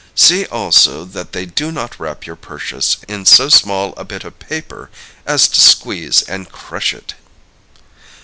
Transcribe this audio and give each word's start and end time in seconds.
See 0.15 0.47
also 0.47 1.05
that 1.05 1.31
they 1.31 1.45
do 1.45 1.71
not 1.71 1.99
wrap 1.99 2.25
your 2.25 2.35
purchase 2.35 2.97
in 3.07 3.23
so 3.27 3.49
small 3.49 3.93
a 3.97 4.03
bit 4.03 4.23
of 4.23 4.39
paper 4.39 4.89
as 5.27 5.47
to 5.49 5.61
squeeze 5.61 6.23
and 6.23 6.51
crush 6.51 6.91
it. 6.91 7.13